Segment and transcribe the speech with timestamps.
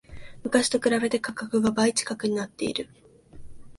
[0.43, 2.89] 昔と比べて価格が倍近くなってる